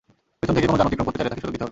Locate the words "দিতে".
1.53-1.63